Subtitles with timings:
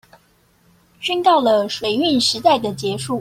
[0.99, 3.09] 宣告了水運時代的結束